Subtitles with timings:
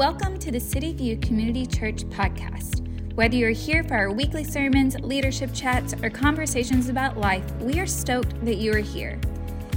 [0.00, 2.80] Welcome to the City View Community Church podcast.
[3.16, 7.86] Whether you're here for our weekly sermons, leadership chats, or conversations about life, we are
[7.86, 9.20] stoked that you are here.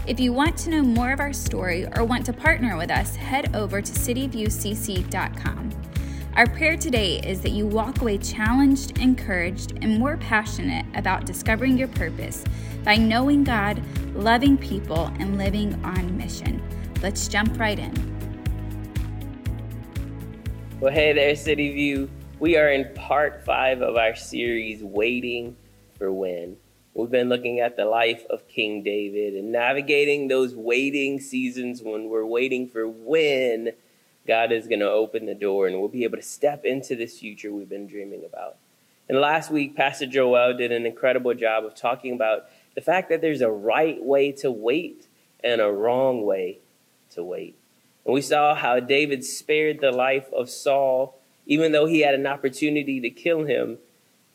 [0.08, 3.18] If you want to know more of our story or want to partner with us,
[3.18, 5.70] head over to cityviewcc.com.
[6.38, 11.78] Our prayer today is that you walk away challenged, encouraged, and more passionate about discovering
[11.78, 12.46] your purpose
[12.86, 13.84] by knowing God,
[14.16, 16.64] loving people, and living on mission.
[17.02, 18.13] Let's jump right in.
[20.84, 22.10] Well, hey there, City View.
[22.42, 25.56] We are in part five of our series, Waiting
[25.98, 26.58] for When.
[26.94, 32.10] We've been looking at the life of King David and navigating those waiting seasons when
[32.10, 33.72] we're waiting for when
[34.28, 37.18] God is going to open the door and we'll be able to step into this
[37.18, 38.58] future we've been dreaming about.
[39.08, 43.22] And last week, Pastor Joel did an incredible job of talking about the fact that
[43.22, 45.08] there's a right way to wait
[45.46, 46.60] and a wrong way
[47.12, 47.58] to wait.
[48.06, 52.28] And we saw how David spared the life of Saul, even though he had an
[52.28, 53.78] opportunity to kill him.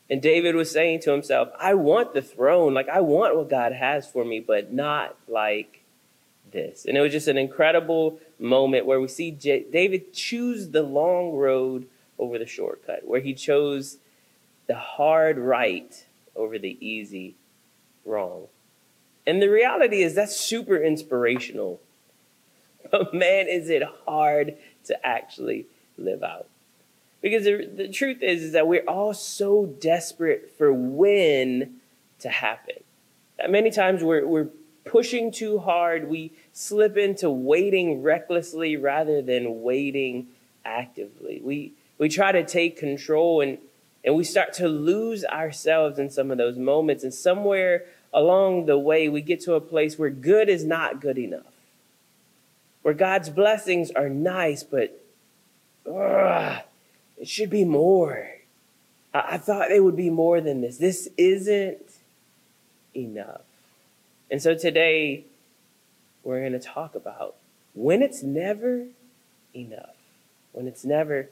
[0.09, 2.73] And David was saying to himself, I want the throne.
[2.73, 5.83] Like, I want what God has for me, but not like
[6.51, 6.85] this.
[6.85, 11.33] And it was just an incredible moment where we see J- David choose the long
[11.33, 13.97] road over the shortcut, where he chose
[14.67, 16.05] the hard right
[16.35, 17.35] over the easy
[18.03, 18.47] wrong.
[19.27, 21.79] And the reality is that's super inspirational
[22.91, 26.47] but man, is it hard to actually live out.
[27.21, 31.75] Because the, the truth is, is that we're all so desperate for when
[32.19, 32.75] to happen.
[33.37, 34.49] That many times we're, we're
[34.85, 40.27] pushing too hard, we slip into waiting recklessly rather than waiting
[40.63, 41.41] actively.
[41.43, 43.57] We, we try to take control and,
[44.03, 47.03] and we start to lose ourselves in some of those moments.
[47.03, 51.17] And somewhere along the way, we get to a place where good is not good
[51.17, 51.48] enough
[52.81, 55.01] where God's blessings are nice, but
[55.85, 56.61] ugh,
[57.17, 58.29] it should be more.
[59.13, 60.77] I, I thought they would be more than this.
[60.77, 61.93] This isn't
[62.95, 63.41] enough.
[64.31, 65.25] And so today,
[66.23, 67.35] we're going to talk about
[67.73, 68.85] when it's never
[69.55, 69.95] enough.
[70.51, 71.29] When it's never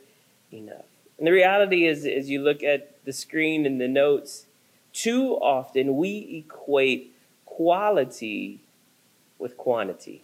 [0.52, 0.86] enough.
[1.18, 4.46] And the reality is, as you look at the screen and the notes,
[4.94, 7.14] too often we equate
[7.46, 8.60] quality
[9.40, 10.24] with quantity.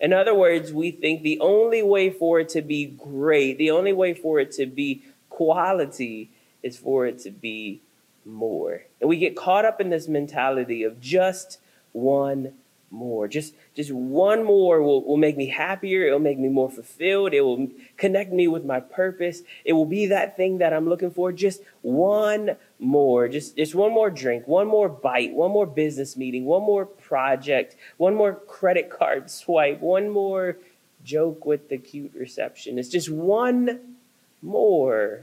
[0.00, 3.92] In other words, we think the only way for it to be great, the only
[3.92, 6.30] way for it to be quality
[6.62, 7.80] is for it to be
[8.24, 8.82] more.
[9.00, 11.58] And we get caught up in this mentality of just
[11.92, 12.54] one
[12.90, 13.28] more.
[13.28, 16.06] Just just one more will, will make me happier.
[16.06, 17.32] It'll make me more fulfilled.
[17.32, 19.42] It will connect me with my purpose.
[19.64, 21.32] It will be that thing that I'm looking for.
[21.32, 23.28] Just one more.
[23.28, 27.76] Just just one more drink, one more bite, one more business meeting, one more project,
[27.96, 30.58] one more credit card swipe, one more
[31.04, 32.78] joke with the cute reception.
[32.78, 33.96] It's just one
[34.42, 35.22] more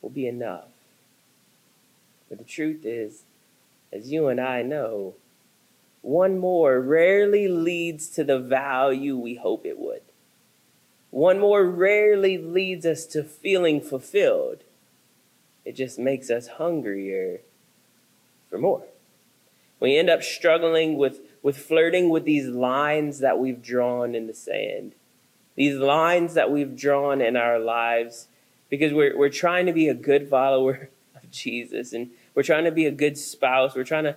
[0.00, 0.68] will be enough.
[2.28, 3.22] But the truth is,
[3.92, 5.14] as you and I know,
[6.08, 10.00] one more rarely leads to the value we hope it would.
[11.10, 14.62] One more rarely leads us to feeling fulfilled.
[15.66, 17.40] It just makes us hungrier
[18.48, 18.84] for more.
[19.80, 24.34] We end up struggling with, with flirting with these lines that we've drawn in the
[24.34, 24.94] sand,
[25.56, 28.28] these lines that we've drawn in our lives,
[28.70, 32.72] because we're, we're trying to be a good follower of Jesus and we're trying to
[32.72, 33.74] be a good spouse.
[33.74, 34.16] We're trying to,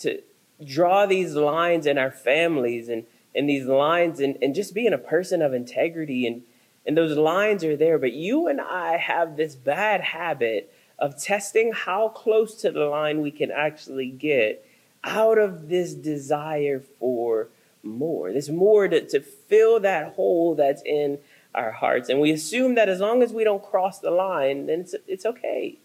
[0.00, 0.20] to,
[0.64, 3.04] draw these lines in our families and,
[3.34, 6.42] and these lines and, and just being a person of integrity and,
[6.86, 7.98] and those lines are there.
[7.98, 13.20] But you and I have this bad habit of testing how close to the line
[13.20, 14.66] we can actually get
[15.02, 17.48] out of this desire for
[17.82, 21.18] more, this more to, to fill that hole that's in
[21.54, 22.08] our hearts.
[22.08, 25.26] And we assume that as long as we don't cross the line, then it's, it's
[25.26, 25.78] okay.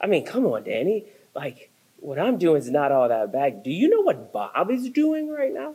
[0.00, 1.04] I mean, come on, Danny.
[1.34, 3.62] Like, what I'm doing is not all that bad.
[3.62, 5.74] Do you know what Bob is doing right now?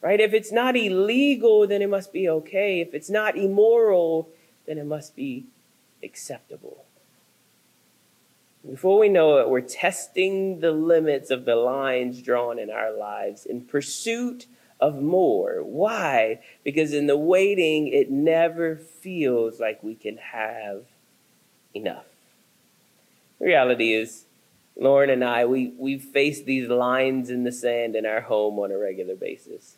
[0.00, 0.20] Right?
[0.20, 2.80] If it's not illegal, then it must be okay.
[2.80, 4.28] If it's not immoral,
[4.66, 5.46] then it must be
[6.02, 6.84] acceptable.
[8.68, 13.46] Before we know it, we're testing the limits of the lines drawn in our lives
[13.46, 14.46] in pursuit
[14.80, 15.62] of more.
[15.62, 16.40] Why?
[16.64, 20.84] Because in the waiting, it never feels like we can have
[21.74, 22.04] enough.
[23.38, 24.24] The reality is,
[24.78, 28.70] Lauren and I, we, we face these lines in the sand in our home on
[28.70, 29.76] a regular basis.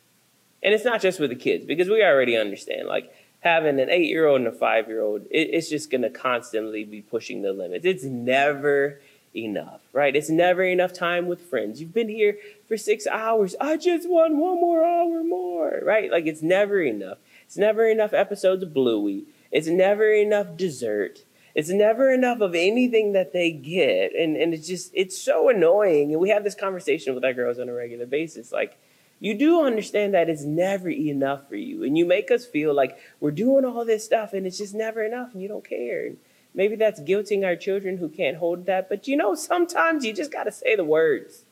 [0.63, 4.09] And it's not just with the kids, because we already understand, like having an eight
[4.09, 7.43] year old and a five year old, it, it's just going to constantly be pushing
[7.43, 7.87] the limits.
[7.87, 9.01] It's never
[9.35, 10.15] enough, right?
[10.15, 11.81] It's never enough time with friends.
[11.81, 12.37] You've been here
[12.69, 13.55] for six hours.
[13.61, 16.11] I just want one more hour more, right?
[16.11, 17.19] Like it's never enough.
[17.47, 19.25] It's never enough episodes of Bluey.
[19.51, 21.25] It's never enough dessert.
[21.55, 24.15] It's never enough of anything that they get.
[24.15, 26.13] And, and it's just, it's so annoying.
[26.13, 28.53] And we have this conversation with our girls on a regular basis.
[28.53, 28.79] Like,
[29.19, 31.85] you do understand that it's never enough for you.
[31.85, 35.03] And you make us feel like we're doing all this stuff and it's just never
[35.03, 36.13] enough and you don't care.
[36.55, 38.89] Maybe that's guilting our children who can't hold that.
[38.89, 41.45] But you know, sometimes you just got to say the words.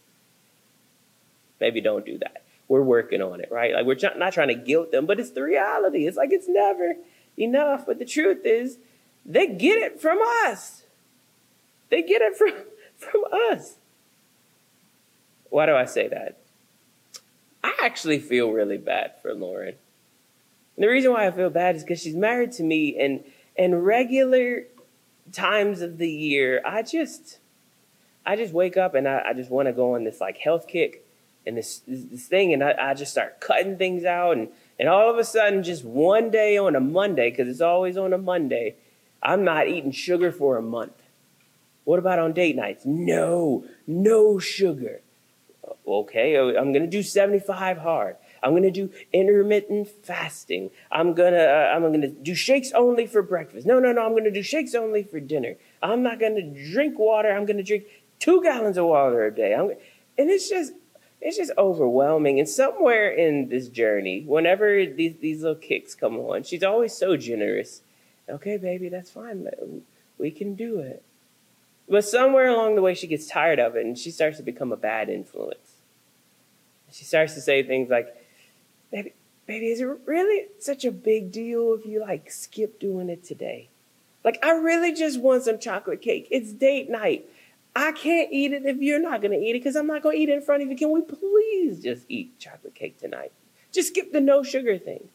[1.61, 2.45] Maybe don't do that.
[2.69, 3.75] We're working on it, right?
[3.75, 6.07] Like, we're not trying to guilt them, but it's the reality.
[6.07, 6.95] It's like it's never
[7.37, 7.87] enough.
[7.87, 8.79] But the truth is,
[9.29, 10.83] they get it from us.
[11.91, 12.53] They get it from,
[12.97, 13.77] from us.
[15.51, 16.39] Why do I say that?
[17.63, 19.75] I actually feel really bad for Lauren.
[20.77, 23.25] And the reason why I feel bad is because she's married to me, and
[23.57, 24.65] and regular
[25.33, 27.39] times of the year, I just
[28.25, 30.69] I just wake up and I, I just want to go on this like health
[30.69, 31.05] kick
[31.47, 34.49] and this this, thing, and I, I just start cutting things out, and
[34.79, 38.13] and all of a sudden, just one day on a Monday, because it's always on
[38.13, 38.77] a Monday,
[39.23, 41.03] I'm not eating sugar for a month.
[41.85, 42.85] What about on date nights?
[42.85, 45.01] No, no sugar
[45.87, 48.17] okay, uh, I'm going to do 75 hard.
[48.43, 50.71] I'm going to do intermittent fasting.
[50.91, 53.67] I'm going to uh, I'm going to do shakes only for breakfast.
[53.67, 55.55] No, no, no, I'm going to do shakes only for dinner.
[55.83, 57.31] I'm not going to drink water.
[57.31, 57.85] I'm going to drink
[58.21, 59.55] 2 gallons of water a day.
[59.55, 59.71] I'm,
[60.17, 60.73] and it's just
[61.21, 62.39] it's just overwhelming.
[62.39, 67.17] And somewhere in this journey, whenever these these little kicks come on, she's always so
[67.17, 67.83] generous.
[68.29, 69.49] Okay, baby, that's fine.
[70.19, 71.03] We can do it.
[71.89, 74.73] But somewhere along the way, she gets tired of it and she starts to become
[74.73, 75.77] a bad influence.
[76.93, 78.15] She starts to say things like,
[78.93, 79.15] baby,
[79.47, 83.71] baby, is it really such a big deal if you like skip doing it today?
[84.25, 86.29] Like, I really just want some chocolate cake.
[86.31, 87.27] It's date night.
[87.75, 90.17] I can't eat it if you're not going to eat it because I'm not going
[90.17, 90.77] to eat it in front of you.
[90.77, 93.33] Can we please just eat chocolate cake tonight?
[93.73, 95.09] Just skip the no sugar thing.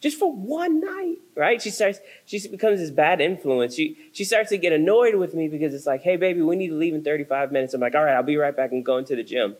[0.00, 1.60] Just for one night, right?
[1.60, 3.74] She starts, she becomes this bad influence.
[3.74, 6.68] She, she starts to get annoyed with me because it's like, hey, baby, we need
[6.68, 7.74] to leave in 35 minutes.
[7.74, 9.56] I'm like, all right, I'll be right back and go into the gym.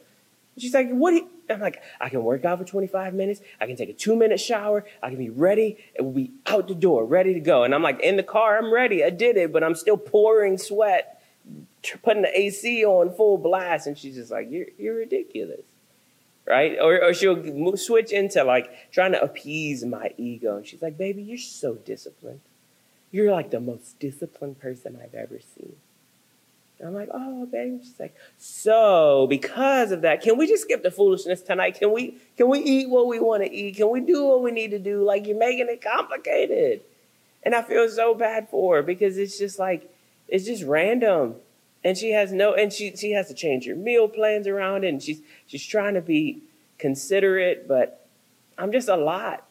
[0.56, 1.22] She's like, what?
[1.48, 3.40] I'm like, I can work out for 25 minutes.
[3.60, 4.84] I can take a two minute shower.
[5.02, 5.76] I can be ready.
[5.94, 7.64] It will be out the door, ready to go.
[7.64, 9.04] And I'm like, in the car, I'm ready.
[9.04, 11.22] I did it, but I'm still pouring sweat,
[12.02, 13.86] putting the AC on full blast.
[13.86, 15.62] And she's just like, you're, you're ridiculous.
[16.50, 16.76] Right?
[16.80, 20.56] Or, or she'll switch into like trying to appease my ego.
[20.56, 22.40] And she's like, baby, you're so disciplined.
[23.12, 25.76] You're like the most disciplined person I've ever seen.
[26.80, 27.78] And I'm like, oh, baby.
[27.82, 31.78] She's like, so because of that, can we just skip the foolishness tonight?
[31.78, 33.76] Can we can we eat what we want to eat?
[33.76, 35.04] Can we do what we need to do?
[35.04, 36.80] Like you're making it complicated.
[37.44, 39.88] And I feel so bad for her because it's just like
[40.26, 41.36] it's just random.
[41.82, 44.88] And she has no and she she has to change her meal plans around it
[44.88, 46.42] and she's she's trying to be
[46.78, 48.06] considerate, but
[48.58, 49.46] I'm just a lot.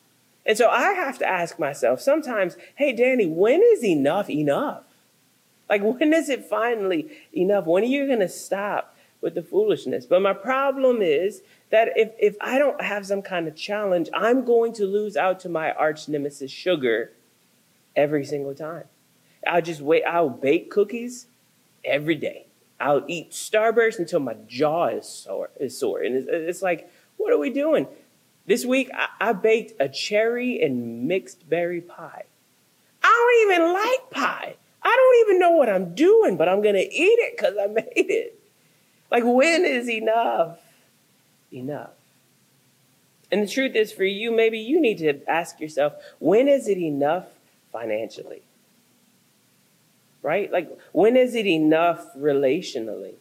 [0.46, 4.84] And so I have to ask myself sometimes, hey Danny, when is enough enough?
[5.70, 7.66] Like, when is it finally enough?
[7.66, 10.06] When are you going to stop with the foolishness?
[10.06, 14.44] But my problem is that if, if I don't have some kind of challenge, I'm
[14.44, 17.12] going to lose out to my arch nemesis, sugar,
[17.96, 18.86] every single time.
[19.46, 20.04] I'll just wait.
[20.04, 21.28] I'll bake cookies
[21.84, 22.46] every day.
[22.80, 25.50] I'll eat Starburst until my jaw is sore.
[25.60, 26.02] Is sore.
[26.02, 27.88] And it's, it's like, what are we doing?
[28.46, 32.24] This week, I, I baked a cherry and mixed berry pie.
[33.04, 34.56] I don't even like pie.
[34.82, 37.68] I don't even know what I'm doing, but I'm going to eat it because I
[37.68, 38.40] made it.
[39.12, 40.60] Like, when is enough?
[41.52, 41.92] Enough.
[43.32, 46.78] And the truth is, for you, maybe you need to ask yourself, when is it
[46.78, 47.26] enough
[47.72, 48.42] financially?
[50.22, 50.52] Right?
[50.52, 53.16] Like, when is it enough relationally?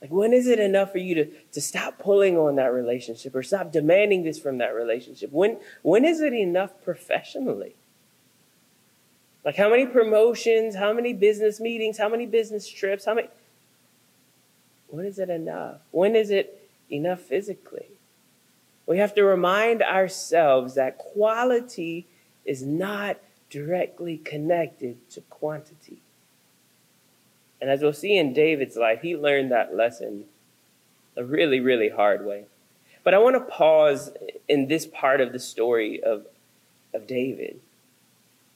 [0.00, 3.42] Like, when is it enough for you to, to stop pulling on that relationship or
[3.42, 5.30] stop demanding this from that relationship?
[5.32, 7.74] When, when is it enough professionally?
[9.44, 13.28] Like how many promotions, how many business meetings, how many business trips, how many
[14.88, 15.80] when is it enough?
[15.92, 17.86] When is it enough physically?
[18.86, 22.06] We have to remind ourselves that quality
[22.44, 23.18] is not
[23.50, 25.98] directly connected to quantity.
[27.60, 30.24] And as we'll see in David's life, he learned that lesson
[31.16, 32.44] a really, really hard way.
[33.04, 34.10] But I want to pause
[34.48, 36.26] in this part of the story of,
[36.94, 37.60] of David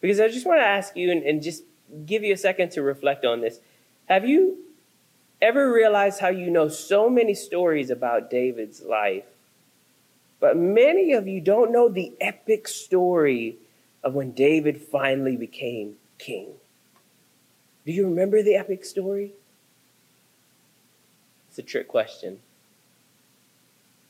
[0.00, 1.64] because I just want to ask you and, and just
[2.06, 3.60] give you a second to reflect on this.
[4.08, 4.58] Have you
[5.40, 9.24] ever realized how you know so many stories about David's life,
[10.40, 13.56] but many of you don't know the epic story
[14.04, 16.52] of when David finally became king?
[17.86, 19.32] Do you remember the epic story?
[21.48, 22.40] It's a trick question.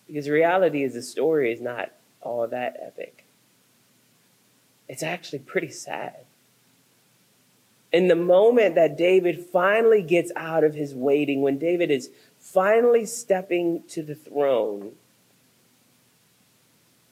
[0.07, 3.25] Because reality is the story is not all that epic.
[4.89, 6.25] it's actually pretty sad.
[7.93, 13.07] In the moment that David finally gets out of his waiting, when David is finally
[13.07, 14.93] stepping to the throne,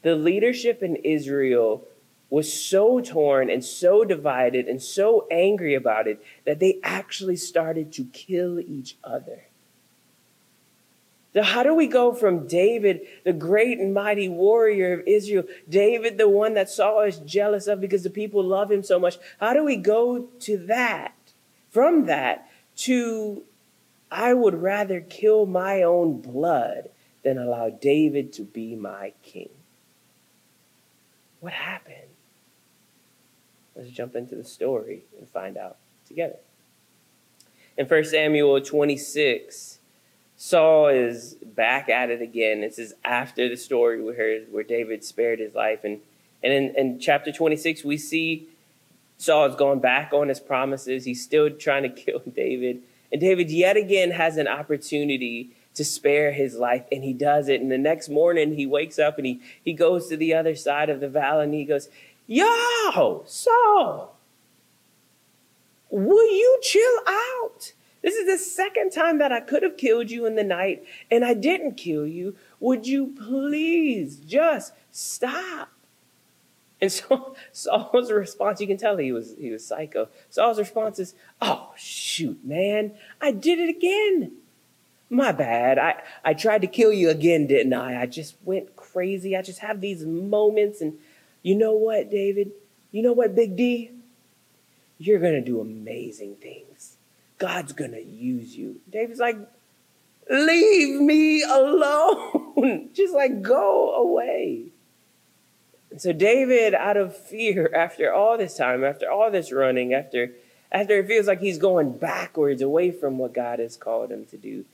[0.02, 1.86] the leadership in Israel
[2.32, 7.92] was so torn and so divided and so angry about it that they actually started
[7.92, 9.44] to kill each other.
[11.34, 16.16] So, how do we go from David, the great and mighty warrior of Israel, David,
[16.16, 19.18] the one that Saul is jealous of because the people love him so much?
[19.38, 21.14] How do we go to that,
[21.70, 23.42] from that, to
[24.10, 26.88] I would rather kill my own blood
[27.22, 29.50] than allow David to be my king?
[31.40, 32.11] What happened?
[33.82, 36.36] Let's jump into the story and find out together.
[37.76, 39.80] In 1 Samuel 26,
[40.36, 42.60] Saul is back at it again.
[42.60, 45.82] This is after the story where, where David spared his life.
[45.82, 45.98] And,
[46.44, 48.46] and in, in chapter 26, we see
[49.18, 51.04] Saul has gone back on his promises.
[51.04, 52.82] He's still trying to kill David.
[53.10, 57.60] And David yet again has an opportunity to spare his life, and he does it.
[57.60, 60.90] And the next morning, he wakes up and he, he goes to the other side
[60.90, 61.88] of the valley and he goes,
[62.26, 64.16] Yo, Saul,
[65.90, 67.72] will you chill out?
[68.02, 71.24] This is the second time that I could have killed you in the night and
[71.24, 72.34] I didn't kill you.
[72.58, 75.70] Would you please just stop?
[76.80, 80.08] And so Saul's response, you can tell he was he was psycho.
[80.28, 84.32] Saul's response is, "Oh shoot, man, I did it again.
[85.08, 85.78] My bad.
[85.78, 88.02] I I tried to kill you again, didn't I?
[88.02, 89.36] I just went crazy.
[89.36, 90.98] I just have these moments and
[91.42, 92.52] you know what, David?
[92.90, 93.90] You know what, Big D?
[94.98, 96.96] You're going to do amazing things.
[97.38, 98.80] God's going to use you.
[98.88, 99.36] David's like,
[100.30, 102.90] leave me alone.
[102.94, 104.66] Just like, go away.
[105.90, 110.32] And so David, out of fear, after all this time, after all this running, after
[110.70, 114.38] after it feels like he's going backwards away from what God has called him to
[114.38, 114.64] do,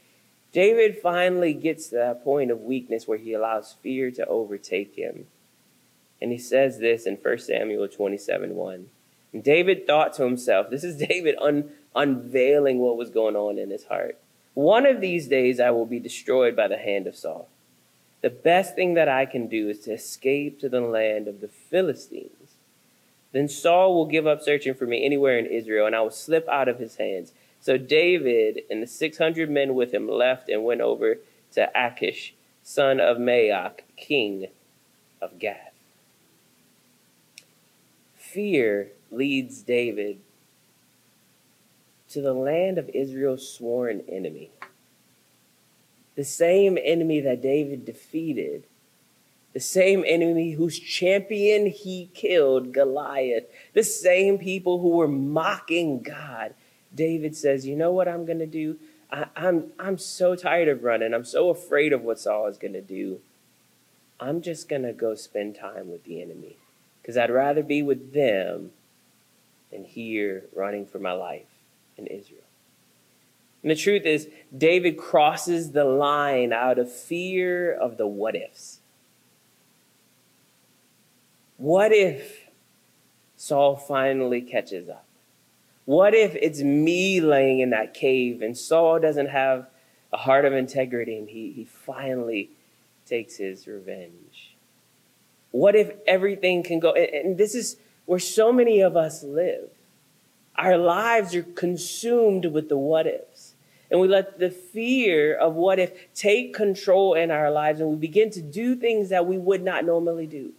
[0.53, 5.27] David finally gets to that point of weakness where he allows fear to overtake him.
[6.21, 8.91] And he says this in 1 Samuel 27 1.
[9.33, 13.71] And David thought to himself, this is David un- unveiling what was going on in
[13.71, 14.19] his heart.
[14.55, 17.49] One of these days I will be destroyed by the hand of Saul.
[18.21, 21.49] The best thing that I can do is to escape to the land of the
[21.49, 22.57] Philistines.
[23.33, 26.49] Then Saul will give up searching for me anywhere in Israel, and I will slip
[26.49, 27.33] out of his hands.
[27.61, 31.19] So David and the 600 men with him left and went over
[31.53, 34.49] to Achish, son of Maoch, king
[35.21, 35.68] of Gath.
[38.39, 40.21] Fear leads David
[42.11, 44.53] to the land of Israel's sworn enemy.
[46.15, 48.63] The same enemy that David defeated,
[49.55, 56.55] the same enemy whose champion he killed, Goliath, the same people who were mocking God.
[56.95, 58.79] David says, You know what I'm going to do?
[59.11, 61.13] I, I'm, I'm so tired of running.
[61.13, 63.19] I'm so afraid of what Saul is going to do.
[64.21, 66.59] I'm just going to go spend time with the enemy
[67.09, 68.71] because I'd rather be with them
[69.73, 71.49] than here running for my life
[71.97, 72.43] in Israel.
[73.63, 78.81] And the truth is, David crosses the line out of fear of the what ifs.
[81.57, 82.51] What if
[83.39, 85.07] Saul finally catches up?
[85.87, 89.67] What if it's me laying in that cave and Saul doesn't have
[90.13, 92.51] a heart of integrity and he, he finally
[93.07, 94.58] takes his revenge?
[95.51, 96.93] What if everything can go?
[96.93, 97.77] And, this is
[98.07, 99.71] where so many of us live.
[100.57, 103.55] Our lives are consumed with the what ifs.
[103.91, 107.97] And we let the fear of what if take control in our lives and we
[107.97, 110.53] begin to do things that we would not normally do.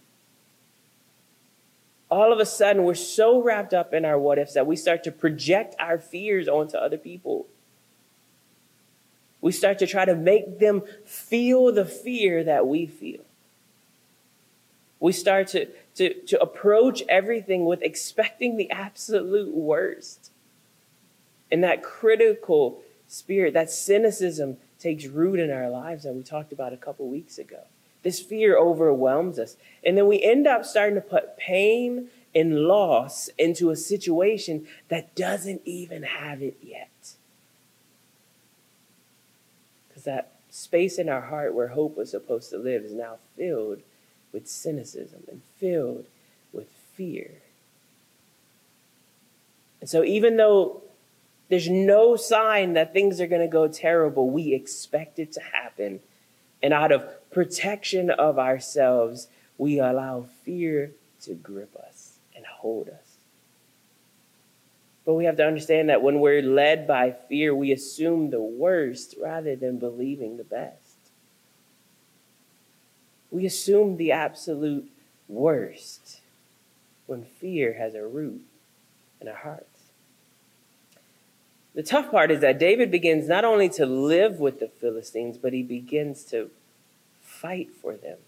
[2.10, 5.04] All of a sudden, we're so wrapped up in our what ifs that we start
[5.04, 7.46] to project our fears onto other people.
[9.40, 13.22] We start to try to make them feel the fear that we feel.
[15.00, 15.66] We start to,
[15.96, 20.30] to, to approach everything with expecting the absolute worst.
[21.50, 26.72] And that critical spirit, that cynicism takes root in our lives that we talked about
[26.72, 27.62] a couple weeks ago.
[28.02, 29.56] This fear overwhelms us.
[29.84, 35.14] And then we end up starting to put pain and loss into a situation that
[35.16, 37.14] doesn't even have it yet.
[39.88, 43.82] Because that space in our heart where hope was supposed to live is now filled
[44.32, 46.06] with cynicism and filled
[46.52, 47.42] with fear.
[49.80, 50.82] And so, even though
[51.48, 56.00] there's no sign that things are going to go terrible, we expect it to happen.
[56.62, 63.16] And out of protection of ourselves, we allow fear to grip us and hold us.
[65.04, 69.16] But we have to understand that when we're led by fear, we assume the worst
[69.20, 70.89] rather than believing the best.
[73.30, 74.90] We assume the absolute
[75.28, 76.20] worst
[77.06, 78.42] when fear has a root
[79.20, 79.66] in our hearts.
[81.74, 85.52] The tough part is that David begins not only to live with the Philistines, but
[85.52, 86.50] he begins to
[87.22, 88.18] fight for them.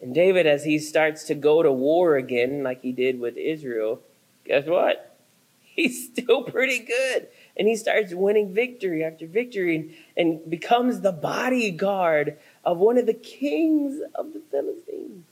[0.00, 4.00] And David, as he starts to go to war again, like he did with Israel,
[4.44, 5.16] guess what?
[5.62, 7.28] He's still pretty good.
[7.56, 13.06] And he starts winning victory after victory and, and becomes the bodyguard of one of
[13.06, 15.24] the kings of the Philistines.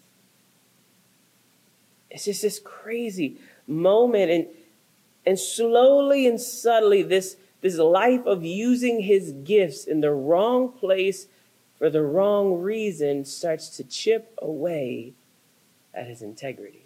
[2.10, 4.30] It's just this crazy moment.
[4.30, 4.46] And,
[5.26, 11.26] and slowly and subtly, this, this life of using his gifts in the wrong place
[11.78, 15.12] for the wrong reason starts to chip away
[15.94, 16.84] at his integrity,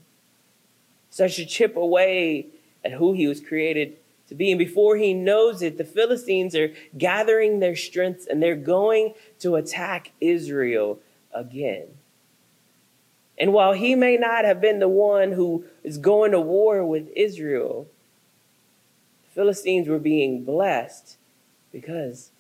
[1.11, 2.47] starts to chip away
[2.85, 3.97] at who he was created
[4.33, 4.51] to be.
[4.51, 9.57] And before he knows it, the Philistines are gathering their strength and they're going to
[9.57, 10.99] attack Israel
[11.33, 11.89] again.
[13.39, 17.09] And while he may not have been the one who is going to war with
[17.15, 17.87] Israel,
[19.25, 21.17] the Philistines were being blessed
[21.71, 22.31] because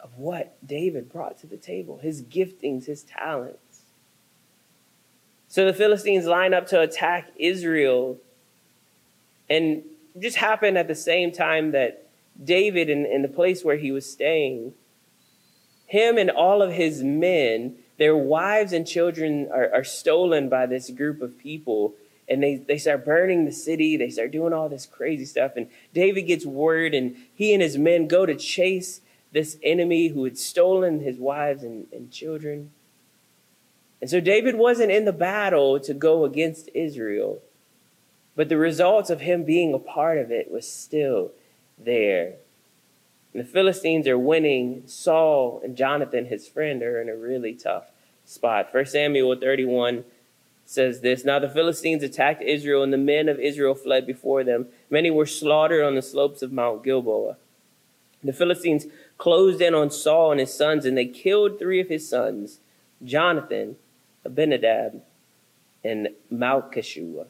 [0.00, 3.82] of what David brought to the table his giftings, his talents.
[5.48, 8.18] So the Philistines line up to attack Israel.
[9.50, 9.82] And
[10.18, 12.08] just happened at the same time that
[12.42, 14.74] David, in, in the place where he was staying,
[15.86, 20.90] him and all of his men, their wives and children are, are stolen by this
[20.90, 21.94] group of people
[22.28, 23.96] and they, they start burning the city.
[23.96, 25.52] They start doing all this crazy stuff.
[25.56, 29.00] And David gets word, and he and his men go to chase
[29.32, 32.70] this enemy who had stolen his wives and, and children.
[34.00, 37.40] And so David wasn't in the battle to go against Israel,
[38.34, 41.32] but the results of him being a part of it was still
[41.78, 42.34] there.
[43.32, 44.82] And the Philistines are winning.
[44.86, 47.90] Saul and Jonathan, his friend, are in a really tough
[48.24, 48.72] spot.
[48.72, 50.04] First Samuel 31
[50.64, 54.66] says this Now the Philistines attacked Israel, and the men of Israel fled before them.
[54.90, 57.36] Many were slaughtered on the slopes of Mount Gilboa.
[58.24, 58.86] The Philistines
[59.18, 62.60] closed in on Saul and his sons, and they killed three of his sons
[63.04, 63.76] Jonathan,
[64.24, 65.02] Abinadab,
[65.82, 67.26] and Malchishua.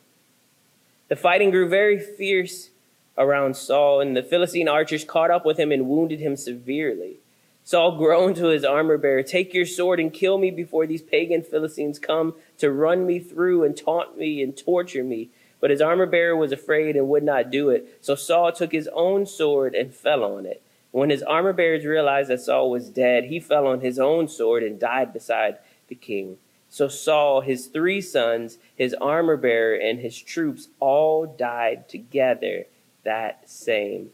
[1.13, 2.71] The fighting grew very fierce
[3.19, 7.19] around Saul, and the Philistine archers caught up with him and wounded him severely.
[7.65, 11.43] Saul groaned to his armor bearer, Take your sword and kill me before these pagan
[11.43, 15.29] Philistines come to run me through and taunt me and torture me.
[15.61, 17.99] But his armor bearer was afraid and would not do it.
[18.01, 20.63] So Saul took his own sword and fell on it.
[20.93, 24.63] When his armor bearers realized that Saul was dead, he fell on his own sword
[24.63, 26.39] and died beside the king.
[26.73, 32.65] So Saul, his three sons, his armor bearer, and his troops all died together
[33.05, 34.09] that same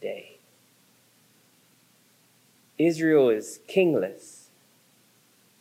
[0.00, 0.38] day.
[2.78, 4.44] Israel is kingless.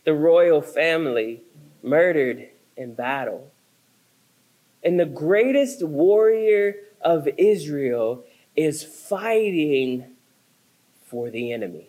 [0.03, 1.41] The royal family
[1.81, 3.49] murdered in battle.
[4.83, 8.23] And the greatest warrior of Israel
[8.55, 10.05] is fighting
[11.03, 11.87] for the enemy.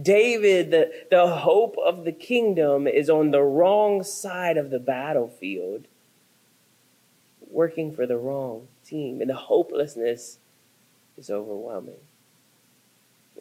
[0.00, 5.86] David, the, the hope of the kingdom, is on the wrong side of the battlefield,
[7.50, 10.38] working for the wrong team, and the hopelessness
[11.18, 11.96] is overwhelming.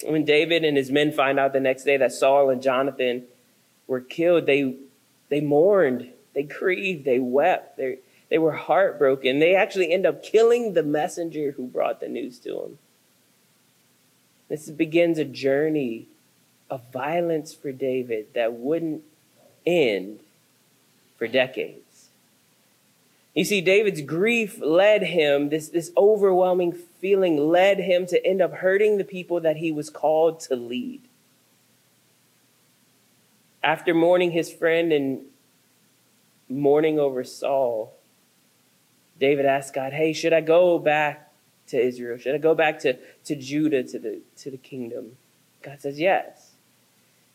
[0.03, 3.25] When David and his men find out the next day that Saul and Jonathan
[3.87, 4.75] were killed, they,
[5.29, 9.39] they mourned, they grieved, they wept, they, they were heartbroken.
[9.39, 12.79] They actually end up killing the messenger who brought the news to them.
[14.47, 16.07] This begins a journey
[16.69, 19.03] of violence for David that wouldn't
[19.65, 20.19] end
[21.17, 22.09] for decades.
[23.33, 28.53] You see, David's grief led him, this, this overwhelming feeling led him to end up
[28.55, 31.01] hurting the people that he was called to lead.
[33.63, 35.21] After mourning his friend and
[36.49, 37.93] mourning over Saul,
[39.19, 41.31] David asked God, Hey, should I go back
[41.67, 42.17] to Israel?
[42.17, 45.17] Should I go back to, to Judah, to the, to the kingdom?
[45.61, 46.48] God says, yes.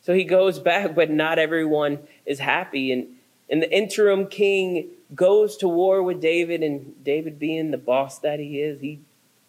[0.05, 2.93] So he goes back, but not everyone is happy.
[2.93, 3.07] And,
[3.49, 8.39] and the interim king goes to war with David, and David, being the boss that
[8.39, 9.01] he is, he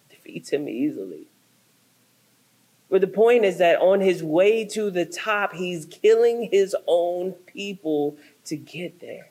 [0.09, 1.27] defeats him easily.
[2.89, 7.33] But the point is that on his way to the top, he's killing his own
[7.33, 8.15] people
[8.45, 9.27] to get there.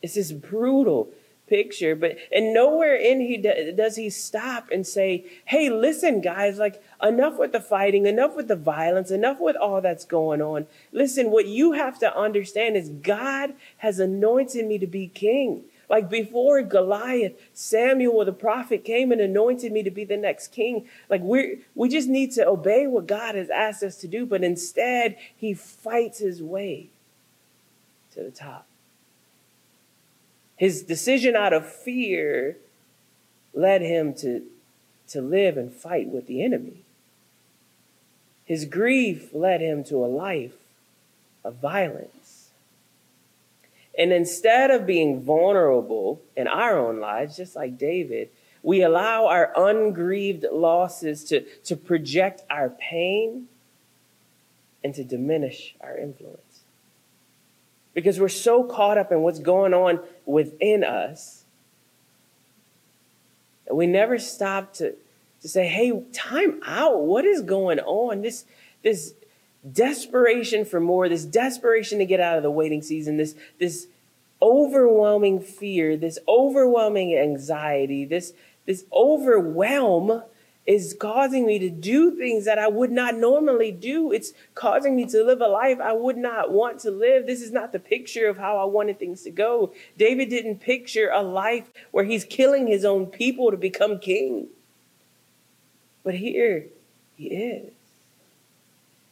[0.00, 1.10] This is brutal.
[1.46, 1.94] Picture.
[1.94, 7.38] But and nowhere in he does he stop and say, "Hey, listen, guys, like enough
[7.38, 10.66] with the fighting, enough with the violence, enough with all that's going on.
[10.92, 16.10] Listen, what you have to understand is God has anointed me to be king." Like
[16.10, 20.86] before Goliath, Samuel the prophet came and anointed me to be the next king.
[21.08, 24.42] Like we we just need to obey what God has asked us to do, but
[24.42, 26.90] instead he fights his way
[28.14, 28.66] to the top.
[30.56, 32.56] His decision out of fear
[33.52, 34.42] led him to,
[35.08, 36.84] to live and fight with the enemy.
[38.44, 40.54] His grief led him to a life
[41.44, 42.50] of violence.
[43.98, 48.28] And instead of being vulnerable in our own lives, just like David,
[48.62, 53.48] we allow our ungrieved losses to, to project our pain
[54.82, 56.45] and to diminish our influence
[57.96, 61.46] because we're so caught up in what's going on within us
[63.64, 64.94] that we never stop to,
[65.40, 67.00] to say, hey, time out.
[67.00, 68.20] What is going on?
[68.20, 68.44] This,
[68.82, 69.14] this
[69.72, 73.86] desperation for more, this desperation to get out of the waiting season, this, this
[74.42, 78.34] overwhelming fear, this overwhelming anxiety, this,
[78.66, 80.22] this overwhelm
[80.66, 84.10] is causing me to do things that I would not normally do.
[84.10, 87.26] It's causing me to live a life I would not want to live.
[87.26, 89.72] This is not the picture of how I wanted things to go.
[89.96, 94.48] David didn't picture a life where he's killing his own people to become king.
[96.02, 96.66] But here
[97.16, 97.72] he is.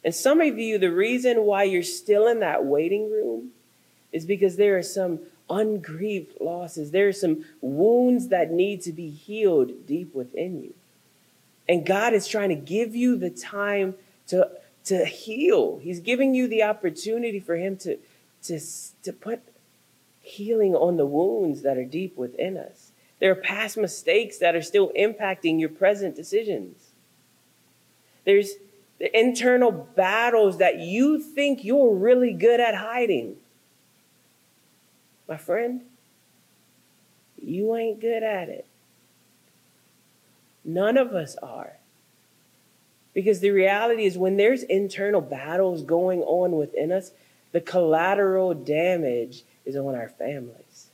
[0.03, 3.51] And some of you, the reason why you're still in that waiting room
[4.11, 6.91] is because there are some ungrieved losses.
[6.91, 10.73] There are some wounds that need to be healed deep within you.
[11.67, 13.95] And God is trying to give you the time
[14.27, 14.49] to,
[14.85, 15.79] to heal.
[15.79, 17.97] He's giving you the opportunity for Him to,
[18.43, 18.59] to,
[19.03, 19.41] to put
[20.21, 22.91] healing on the wounds that are deep within us.
[23.19, 26.91] There are past mistakes that are still impacting your present decisions.
[28.25, 28.53] There's
[28.99, 33.37] the internal battles that you think you're really good at hiding.
[35.27, 35.81] My friend,
[37.41, 38.65] you ain't good at it.
[40.65, 41.77] None of us are.
[43.13, 47.11] Because the reality is, when there's internal battles going on within us,
[47.53, 50.87] the collateral damage is on our families,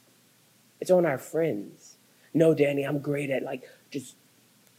[0.80, 1.96] it's on our friends.
[2.34, 4.16] No, Danny, I'm great at like just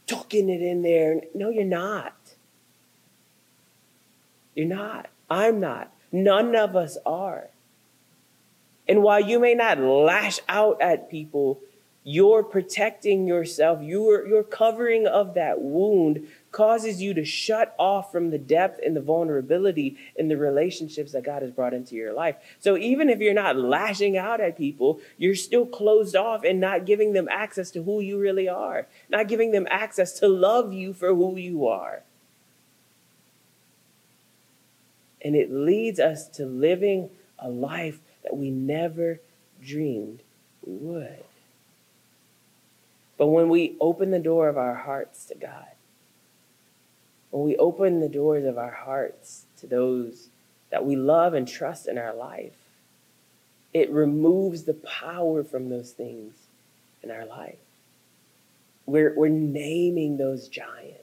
[0.07, 1.21] tucking it in there.
[1.35, 2.15] No, you're not.
[4.55, 5.09] You're not.
[5.29, 5.93] I'm not.
[6.11, 7.49] None of us are.
[8.87, 11.59] And while you may not lash out at people,
[12.03, 13.81] you're protecting yourself.
[13.81, 18.95] Your, your covering of that wound causes you to shut off from the depth and
[18.95, 22.35] the vulnerability in the relationships that God has brought into your life.
[22.59, 26.85] So even if you're not lashing out at people, you're still closed off and not
[26.85, 30.93] giving them access to who you really are, not giving them access to love you
[30.93, 32.03] for who you are.
[35.21, 39.21] And it leads us to living a life that we never
[39.61, 40.21] dreamed
[40.65, 41.23] we would.
[43.23, 45.71] But when we open the door of our hearts to God,
[47.31, 50.27] when we open the doors of our hearts to those
[50.71, 52.57] that we love and trust in our life,
[53.73, 56.33] it removes the power from those things
[57.01, 57.55] in our life.
[58.85, 60.99] We're, we're naming those giants.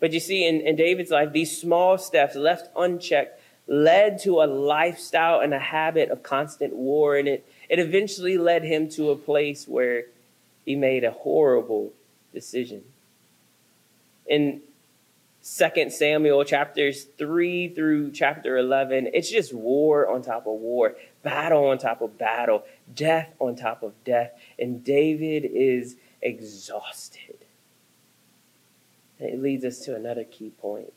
[0.00, 4.50] But you see, in, in David's life, these small steps left unchecked led to a
[4.50, 7.16] lifestyle and a habit of constant war.
[7.16, 10.06] And it, it eventually led him to a place where
[10.66, 11.92] he made a horrible
[12.34, 12.82] decision.
[14.26, 14.60] In
[15.42, 21.66] 2 Samuel chapters 3 through chapter 11, it's just war on top of war, battle
[21.66, 24.32] on top of battle, death on top of death.
[24.58, 27.38] And David is exhausted.
[29.20, 30.92] And it leads us to another key point.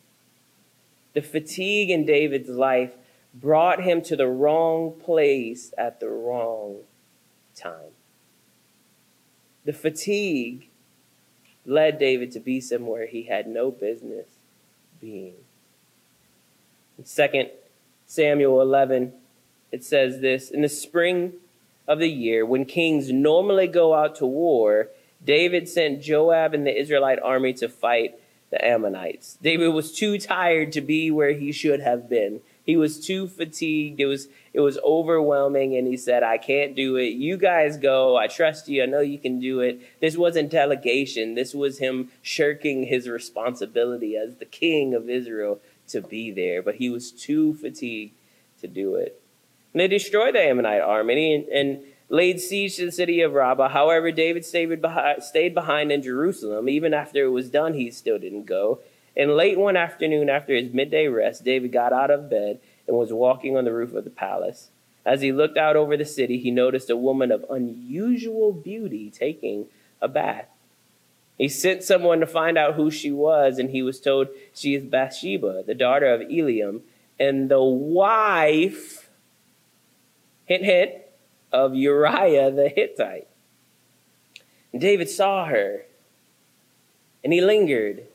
[1.13, 2.93] The fatigue in David's life
[3.33, 6.77] brought him to the wrong place at the wrong
[7.55, 7.93] time.
[9.65, 10.69] The fatigue
[11.65, 14.27] led David to be somewhere he had no business
[14.99, 15.35] being.
[16.97, 17.49] In 2
[18.05, 19.13] Samuel 11,
[19.71, 21.33] it says this In the spring
[21.87, 24.89] of the year, when kings normally go out to war,
[25.23, 28.15] David sent Joab and the Israelite army to fight
[28.51, 29.37] the Ammonites.
[29.41, 32.41] David was too tired to be where he should have been.
[32.65, 33.99] He was too fatigued.
[33.99, 37.09] It was it was overwhelming and he said, "I can't do it.
[37.09, 38.15] You guys go.
[38.15, 38.83] I trust you.
[38.83, 41.35] I know you can do it." This wasn't delegation.
[41.35, 46.75] This was him shirking his responsibility as the king of Israel to be there, but
[46.75, 48.13] he was too fatigued
[48.61, 49.21] to do it.
[49.73, 53.69] And they destroyed the Ammonite army and, and laid siege to the city of Rabbah.
[53.69, 56.69] However, David stayed behind, stayed behind in Jerusalem.
[56.69, 58.79] Even after it was done, he still didn't go.
[59.15, 63.13] And late one afternoon, after his midday rest, David got out of bed and was
[63.13, 64.69] walking on the roof of the palace.
[65.05, 69.67] As he looked out over the city, he noticed a woman of unusual beauty taking
[70.01, 70.47] a bath.
[71.37, 74.83] He sent someone to find out who she was, and he was told she is
[74.83, 76.81] Bathsheba, the daughter of Eliam,
[77.19, 79.09] and the wife,
[80.45, 80.91] hint, hint,
[81.51, 83.27] of Uriah the Hittite.
[84.71, 85.85] And David saw her,
[87.23, 88.07] and he lingered.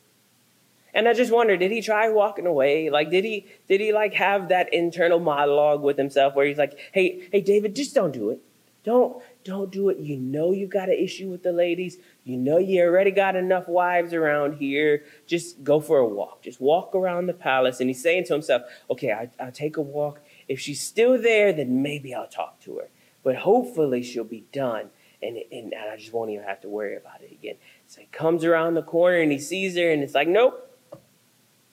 [0.99, 2.91] And I just wonder, did he try walking away?
[2.91, 6.77] Like, did he, did he like have that internal monologue with himself where he's like,
[6.91, 8.41] hey, hey, David, just don't do it.
[8.83, 9.99] Don't, don't do it.
[9.99, 11.99] You know you got an issue with the ladies.
[12.25, 15.05] You know you already got enough wives around here.
[15.25, 16.43] Just go for a walk.
[16.43, 17.79] Just walk around the palace.
[17.79, 20.19] And he's saying to himself, okay, I, I'll take a walk.
[20.49, 22.89] If she's still there, then maybe I'll talk to her.
[23.23, 24.91] But hopefully she'll be done.
[25.23, 27.55] And, and I just won't even have to worry about it again.
[27.87, 30.68] So he comes around the corner and he sees her and it's like, nope,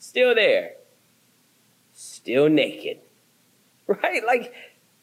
[0.05, 0.73] still there,
[1.93, 2.99] still naked.
[3.87, 4.25] Right?
[4.25, 4.51] Like,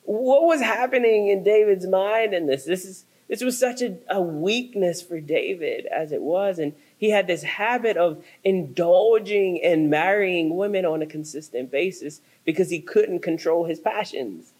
[0.02, 2.64] what was happening in David's mind in this?
[2.64, 6.58] This is this was such a, a weakness for David as it was.
[6.58, 12.68] And he had this habit of indulging and marrying women on a consistent basis because
[12.68, 14.52] he couldn't control his passions.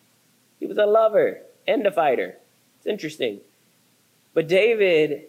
[0.58, 2.38] He was a lover and a fighter.
[2.78, 3.40] It's interesting.
[4.32, 5.24] But David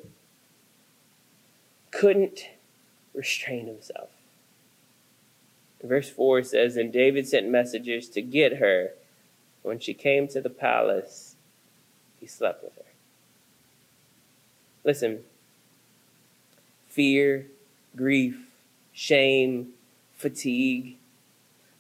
[1.91, 2.47] couldn't
[3.13, 4.09] restrain himself.
[5.83, 8.93] Verse 4 says, And David sent messengers to get her
[9.63, 11.35] when she came to the palace,
[12.19, 12.83] he slept with her.
[14.83, 15.19] Listen,
[16.87, 17.47] fear,
[17.95, 18.37] grief,
[18.91, 19.69] shame,
[20.15, 20.97] fatigue,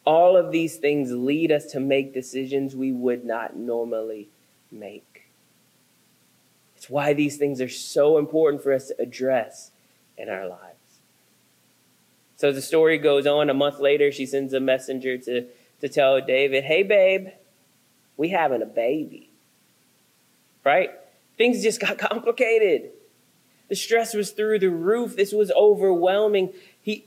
[0.05, 4.27] all of these things lead us to make decisions we would not normally
[4.71, 5.29] make.
[6.75, 9.71] It's why these things are so important for us to address
[10.17, 10.72] in our lives.
[12.43, 13.49] So the story goes on.
[13.49, 15.45] A month later, she sends a messenger to,
[15.79, 17.29] to tell David, Hey, babe,
[18.17, 19.29] we having a baby.
[20.65, 20.91] Right?
[21.37, 22.89] Things just got complicated.
[23.69, 25.15] The stress was through the roof.
[25.15, 26.49] This was overwhelming.
[26.81, 27.05] He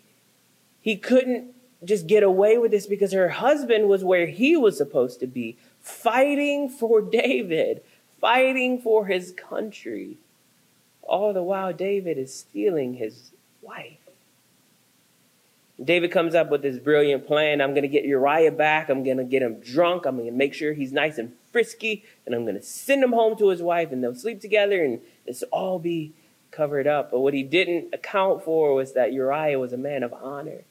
[0.81, 5.21] he couldn't just get away with this because her husband was where he was supposed
[5.21, 7.83] to be, fighting for David,
[8.23, 10.17] fighting for his country.
[11.03, 14.06] All the while David is stealing his wife.
[15.83, 17.61] David comes up with this brilliant plan.
[17.61, 18.89] I'm going to get Uriah back.
[18.89, 20.07] I'm going to get him drunk.
[20.07, 22.05] I'm going to make sure he's nice and frisky.
[22.25, 25.01] And I'm going to send him home to his wife and they'll sleep together and
[25.27, 26.13] this will all be
[26.51, 27.11] covered up.
[27.11, 30.63] But what he didn't account for was that Uriah was a man of honor.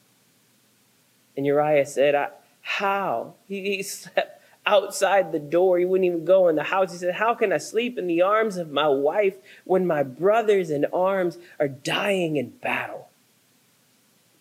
[1.38, 3.36] And Uriah said, How?
[3.48, 5.78] He, he slept outside the door.
[5.78, 6.92] He wouldn't even go in the house.
[6.92, 10.72] He said, How can I sleep in the arms of my wife when my brothers
[10.72, 13.05] in arms are dying in battle?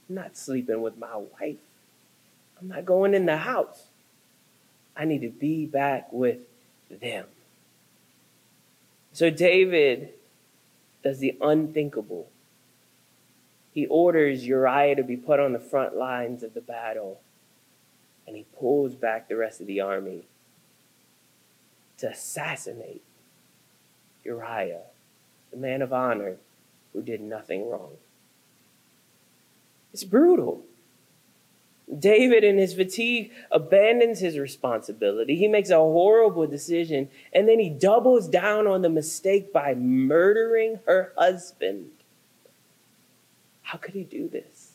[0.09, 1.59] I'm not sleeping with my wife.
[2.61, 3.85] I'm not going in the house.
[4.97, 6.40] I need to be back with
[6.90, 7.27] them.
[9.12, 10.11] So David
[11.03, 12.29] does the unthinkable.
[13.73, 17.21] He orders Uriah to be put on the front lines of the battle,
[18.27, 20.23] and he pulls back the rest of the army
[21.99, 23.03] to assassinate
[24.25, 24.83] Uriah,
[25.51, 26.37] the man of honor
[26.93, 27.93] who did nothing wrong.
[29.94, 30.64] It's brutal.
[31.96, 35.37] David, in his fatigue, abandons his responsibility.
[35.37, 40.80] He makes a horrible decision, and then he doubles down on the mistake by murdering
[40.87, 41.90] her husband.
[43.62, 44.72] How could he do this?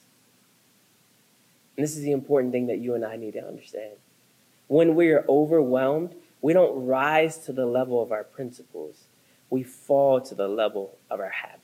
[1.75, 3.97] And this is the important thing that you and I need to understand.
[4.67, 9.03] When we are overwhelmed, we don't rise to the level of our principles,
[9.49, 11.58] we fall to the level of our habits.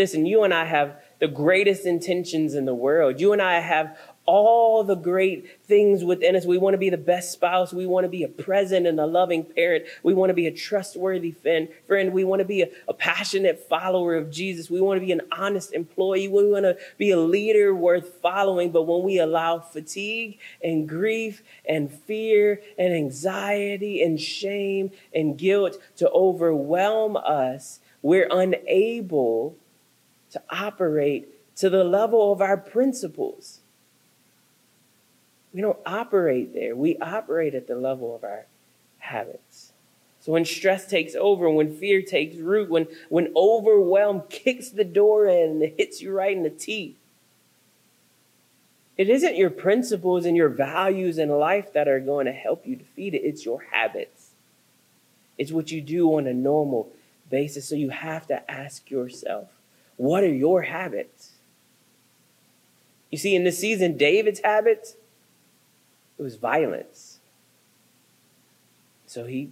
[0.00, 3.20] Listen, you and I have the greatest intentions in the world.
[3.20, 6.46] You and I have all the great things within us.
[6.46, 7.74] We want to be the best spouse.
[7.74, 9.84] We want to be a present and a loving parent.
[10.02, 11.68] We want to be a trustworthy friend.
[11.86, 14.70] We want to be a, a passionate follower of Jesus.
[14.70, 16.28] We want to be an honest employee.
[16.28, 18.72] We want to be a leader worth following.
[18.72, 25.76] But when we allow fatigue and grief and fear and anxiety and shame and guilt
[25.96, 29.58] to overwhelm us, we're unable
[30.30, 33.60] to operate to the level of our principles.
[35.52, 36.76] We don't operate there.
[36.76, 38.46] We operate at the level of our
[38.98, 39.72] habits.
[40.20, 45.26] So when stress takes over, when fear takes root, when, when overwhelm kicks the door
[45.26, 46.96] in and it hits you right in the teeth,
[49.00, 52.76] It isn't your principles and your values in life that are going to help you
[52.76, 53.22] defeat it.
[53.24, 54.32] It's your habits.
[55.38, 56.92] It's what you do on a normal
[57.30, 57.66] basis.
[57.66, 59.48] So you have to ask yourself,
[60.00, 61.32] what are your habits?
[63.10, 64.96] You see, in this season, David's habits,
[66.18, 67.18] it was violence.
[69.04, 69.50] So he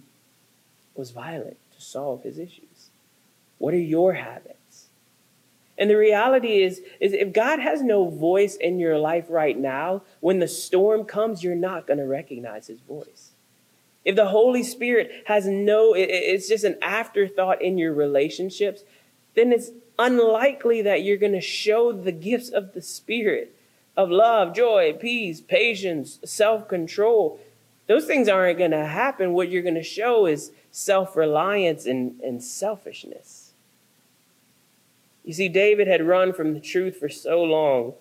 [0.95, 2.89] was violent to solve his issues.
[3.59, 4.87] What are your habits?
[5.77, 10.01] And the reality is, is if God has no voice in your life right now,
[10.19, 13.33] when the storm comes, you're not going to recognize his voice.
[14.03, 18.81] If the Holy Spirit has no, it's just an afterthought in your relationships,
[19.35, 23.55] then it's unlikely that you're going to show the gifts of the Spirit
[23.95, 27.39] of love, joy, peace, patience, self control.
[27.87, 29.33] Those things aren't going to happen.
[29.33, 33.51] What you're going to show is self reliance and, and selfishness.
[35.25, 37.93] You see, David had run from the truth for so long,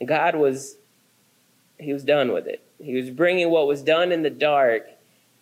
[0.00, 0.76] and God was,
[1.78, 2.60] he was done with it.
[2.82, 4.86] He was bringing what was done in the dark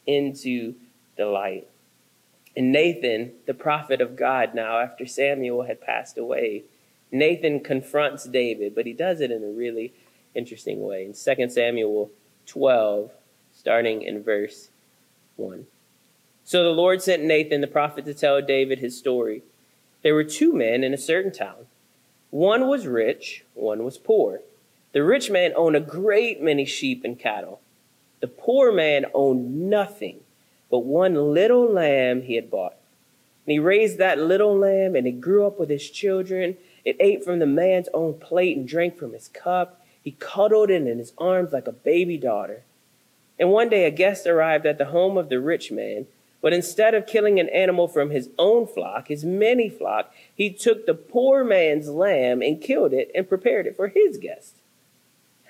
[0.07, 0.75] into
[1.17, 1.67] the light.
[2.57, 6.65] And Nathan, the prophet of God now, after Samuel had passed away,
[7.11, 9.93] Nathan confronts David, but he does it in a really
[10.35, 11.05] interesting way.
[11.05, 12.11] In 2 Samuel
[12.47, 13.11] 12,
[13.53, 14.69] starting in verse
[15.37, 15.67] 1.
[16.45, 19.43] So the Lord sent Nathan, the prophet, to tell David his story.
[20.03, 21.67] There were two men in a certain town.
[22.31, 24.41] One was rich, one was poor.
[24.93, 27.61] The rich man owned a great many sheep and cattle.
[28.21, 30.21] The poor man owned nothing
[30.71, 32.77] but one little lamb he had bought.
[33.47, 36.57] And he raised that little lamb, and it grew up with his children.
[36.85, 39.85] It ate from the man's own plate and drank from his cup.
[40.03, 42.63] He cuddled it in his arms like a baby daughter.
[43.39, 46.07] And one day a guest arrived at the home of the rich man
[46.45, 50.85] but instead of killing an animal from his own flock, his many flock, he took
[50.85, 54.57] the poor man's lamb and killed it and prepared it for his guest.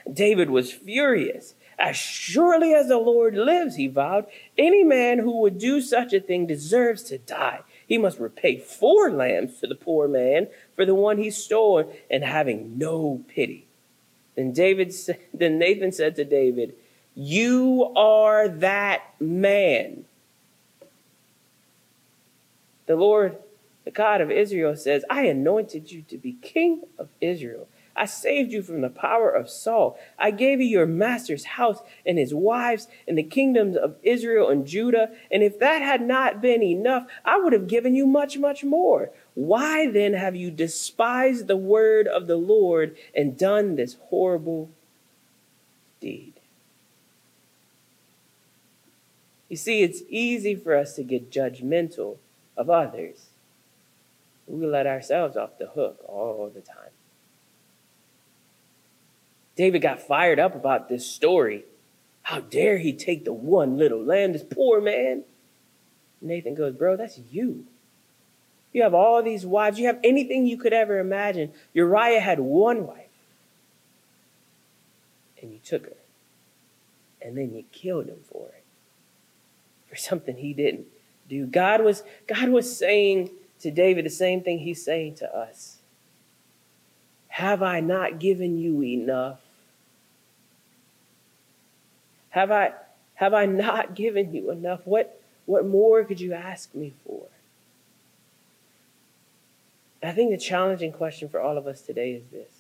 [0.09, 1.55] David was furious.
[1.79, 6.21] As surely as the Lord lives, he vowed, any man who would do such a
[6.21, 7.61] thing deserves to die.
[7.87, 12.25] He must repay four lambs to the poor man for the one he stole, and
[12.25, 13.67] having no pity.
[14.37, 14.95] Then David,
[15.33, 16.75] then Nathan said to David,
[17.15, 20.07] "You are that man."
[22.87, 23.39] The Lord,
[23.85, 27.69] the God of Israel, says, I anointed you to be king of Israel.
[27.97, 29.99] I saved you from the power of Saul.
[30.19, 34.67] I gave you your master's house and his wives and the kingdoms of Israel and
[34.67, 35.11] Judah.
[35.31, 39.11] And if that had not been enough, I would have given you much, much more.
[39.35, 44.71] Why then have you despised the word of the Lord and done this horrible
[46.01, 46.33] deed?
[49.49, 52.17] You see, it's easy for us to get judgmental
[52.57, 53.27] of others.
[54.49, 56.91] We let ourselves off the hook all the time.
[59.57, 61.65] David got fired up about this story.
[62.23, 65.25] How dare he take the one little lamb, this poor man?
[66.21, 67.67] Nathan goes, Bro, that's you.
[68.73, 69.79] You have all these wives.
[69.79, 71.53] You have anything you could ever imagine.
[71.75, 73.07] Uriah had one wife,
[75.41, 75.97] and you took her,
[77.23, 78.65] and then you killed him for it,
[79.89, 80.87] for something he didn't
[81.29, 81.47] do.
[81.47, 85.79] God was, God was saying to David the same thing he's saying to us.
[87.29, 89.41] Have I not given you enough?
[92.35, 92.73] Have I,
[93.15, 94.81] have I not given you enough?
[94.85, 97.29] What, what more could you ask me for?
[100.03, 102.51] I think the challenging question for all of us today is this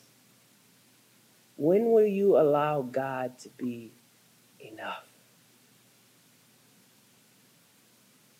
[1.56, 3.90] When will you allow God to be
[4.60, 5.02] enough?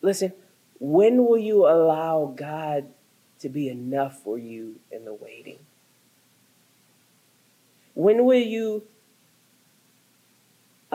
[0.03, 0.33] Listen,
[0.79, 2.87] when will you allow God
[3.41, 5.59] to be enough for you in the waiting?
[7.95, 8.85] When will you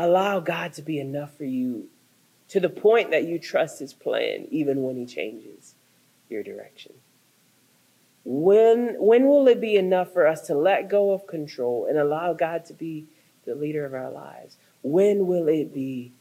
[0.06, 1.88] allow God to be enough for you
[2.50, 5.76] to the point that you trust his plan even when he changes
[6.30, 6.94] your direction?
[8.26, 12.34] When, when will it be enough for us to let go of control and allow
[12.34, 13.06] God to be
[13.46, 14.58] the leader of our lives?
[14.84, 16.12] When will it be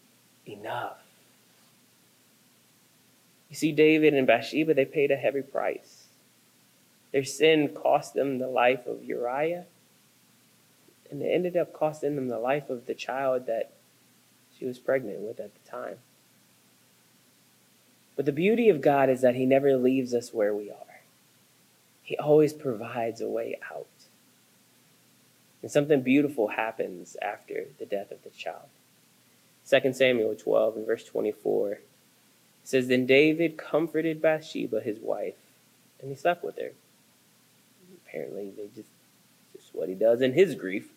[0.46, 1.02] enough?
[3.50, 6.04] You see, David and Bathsheba, they paid a heavy price.
[7.12, 9.64] Their sin cost them the life of Uriah,
[11.10, 13.72] and it ended up costing them the life of the child that
[14.56, 15.96] she was pregnant with at the time.
[18.16, 21.00] But the beauty of God is that He never leaves us where we are,
[22.02, 23.86] He always provides a way out.
[25.62, 28.68] And something beautiful happens after the death of the child.
[29.68, 31.80] 2 Samuel 12 and verse 24
[32.62, 35.34] says, Then David comforted Bathsheba, his wife,
[36.00, 36.70] and he slept with her.
[38.06, 38.88] Apparently, they just
[39.52, 40.88] just what he does in his grief.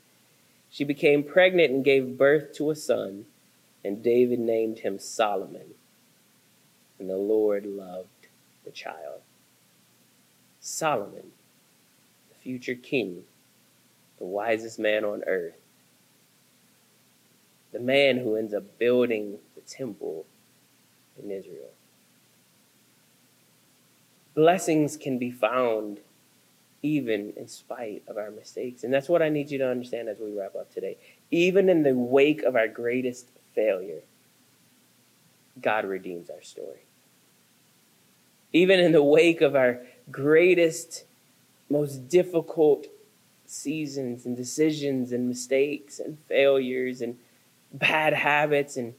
[0.72, 3.26] She became pregnant and gave birth to a son,
[3.84, 5.76] and David named him Solomon.
[6.98, 8.08] And the Lord loved
[8.64, 9.22] the child.
[10.62, 11.32] Solomon,
[12.30, 13.24] the future king,
[14.18, 15.60] the wisest man on earth,
[17.74, 20.26] the man who ends up building the temple
[21.22, 21.72] in Israel.
[24.34, 26.00] Blessings can be found
[26.84, 28.84] even in spite of our mistakes.
[28.84, 30.98] And that's what I need you to understand as we wrap up today.
[31.30, 34.02] Even in the wake of our greatest failure,
[35.62, 36.80] God redeems our story.
[38.54, 39.80] Even in the wake of our
[40.10, 41.06] greatest,
[41.70, 42.88] most difficult
[43.46, 47.18] seasons and decisions and mistakes and failures and
[47.74, 48.94] bad habits and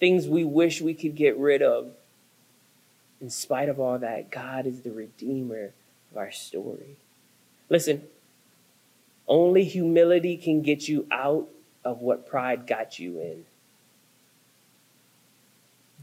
[0.00, 1.90] things we wish we could get rid of.
[3.20, 5.72] In spite of all that, God is the Redeemer
[6.12, 6.96] of our story.
[7.68, 8.02] Listen,
[9.26, 11.48] only humility can get you out
[11.84, 13.44] of what pride got you in.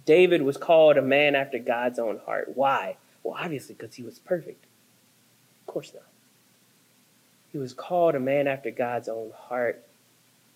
[0.05, 2.51] David was called a man after God's own heart.
[2.55, 2.97] Why?
[3.24, 4.66] Well, obviously, because he was perfect.
[5.62, 6.03] Of course not.
[7.51, 9.84] He was called a man after God's own heart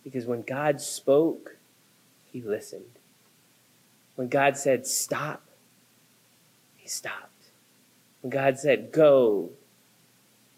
[0.03, 1.57] because when God spoke,
[2.31, 2.83] he listened.
[4.15, 5.43] When God said stop,
[6.77, 7.32] he stopped.
[8.23, 9.49] When God said go,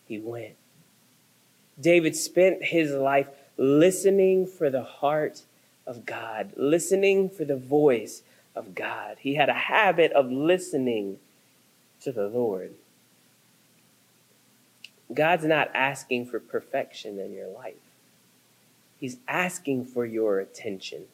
[0.08, 0.54] he went.
[1.82, 5.42] David spent his life listening for the heart
[5.88, 8.22] of God, listening for the voice
[8.56, 9.18] of God.
[9.20, 11.18] He had a habit of listening
[12.02, 12.76] to the Lord.
[15.12, 17.74] God's not asking for perfection in your life.
[19.00, 21.06] He's asking for your attention.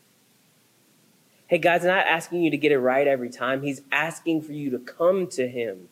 [1.48, 3.62] Hey, God's not asking you to get it right every time.
[3.62, 5.88] He's asking for you to come to Him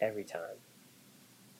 [0.00, 0.58] every time.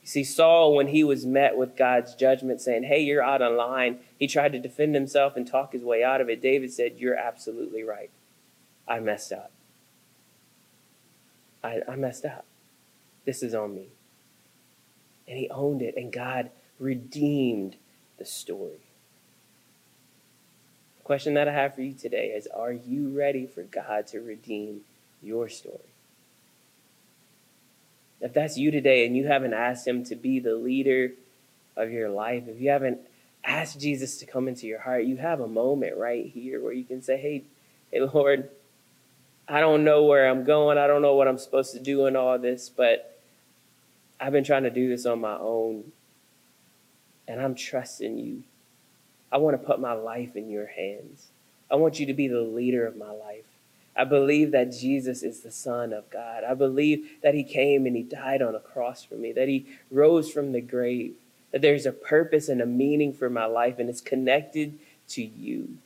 [0.03, 3.57] You see, Saul, when he was met with God's judgment saying, Hey, you're out on
[3.57, 6.41] line, he tried to defend himself and talk his way out of it.
[6.41, 8.11] David said, You're absolutely right.
[8.89, 9.53] I messed up.
[11.63, 12.47] I, I messed up.
[13.25, 13.89] This is on me.
[15.29, 17.77] And he owned it, and God redeemed
[18.19, 18.81] the story
[20.99, 24.21] The question that I have for you today is Are you ready for God to
[24.21, 24.81] redeem
[25.23, 25.79] your story?
[28.21, 31.13] If that's you today and you haven't asked Him to be the leader
[31.77, 33.01] of your life, if you haven't
[33.45, 36.85] asked Jesus to come into your heart, you have a moment right here where you
[36.85, 37.45] can say, Hey,
[37.91, 38.51] hey, Lord,
[39.49, 40.79] I don't know where I'm going.
[40.79, 43.19] I don't know what I'm supposed to do in all this, but
[44.21, 45.93] I've been trying to do this on my own.
[47.27, 48.43] And I'm trusting you
[49.33, 51.29] I want to put my life in your hands.
[51.71, 53.45] I want you to be the leader of my life.
[53.97, 56.45] I believe that Jesus is the Son of God.
[56.45, 59.67] I believe that He came and He died on a cross for me, that He
[59.91, 61.15] rose from the grave,
[61.51, 64.79] that there's a purpose and a meaning for my life, and it's connected
[65.09, 65.79] to you.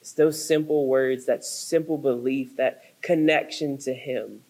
[0.00, 4.42] It's those simple words, that simple belief, that connection to Him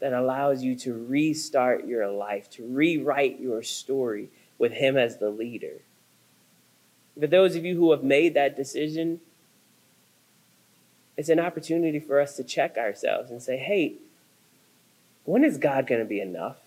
[0.00, 5.30] that allows you to restart your life, to rewrite your story with Him as the
[5.30, 5.80] leader.
[7.18, 9.20] For those of you who have made that decision,
[11.18, 13.94] it's an opportunity for us to check ourselves and say, hey,
[15.24, 16.58] when is God going to be enough?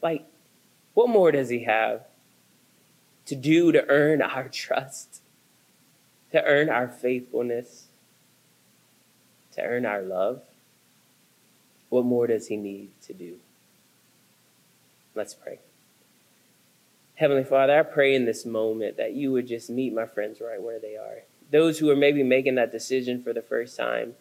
[0.00, 0.24] Like,
[0.94, 2.02] what more does He have
[3.26, 5.20] to do to earn our trust,
[6.30, 7.86] to earn our faithfulness,
[9.54, 10.40] to earn our love?
[11.88, 13.38] What more does He need to do?
[15.16, 15.58] Let's pray.
[17.16, 20.62] Heavenly Father, I pray in this moment that you would just meet my friends right
[20.62, 21.22] where they are.
[21.50, 24.14] Those who are maybe making that decision for the first time,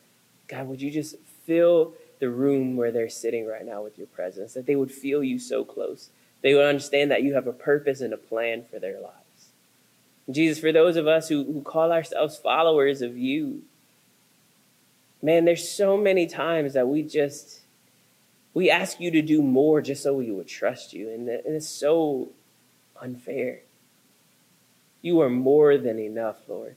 [0.48, 1.16] God, would you just
[1.46, 5.24] fill the room where they're sitting right now with your presence, that they would feel
[5.24, 6.10] you so close.
[6.42, 9.14] They would understand that you have a purpose and a plan for their lives.
[10.30, 13.64] Jesus, for those of us who, who call ourselves followers of you,
[15.22, 17.62] man, there's so many times that we just,
[18.54, 21.10] we ask you to do more just so we would trust you.
[21.10, 22.30] And, and it's so
[23.02, 23.62] unfair.
[25.02, 26.76] You are more than enough, Lord.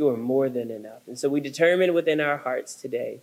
[0.00, 1.06] You are more than enough.
[1.06, 3.20] And so we determine within our hearts today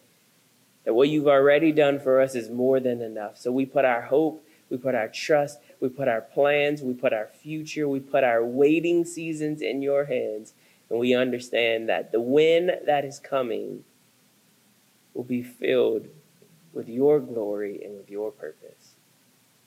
[0.86, 3.36] that what you've already done for us is more than enough.
[3.40, 7.14] So we put our hope, we put our trust, we put our plans, we put
[7.14, 10.54] our future, we put our waiting seasons in your hands.
[10.92, 13.84] And we understand that the win that is coming
[15.16, 16.06] will be filled
[16.74, 18.92] with your glory and with your purpose.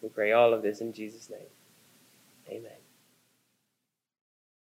[0.01, 1.51] We pray all of this in Jesus' name.
[2.49, 2.80] Amen.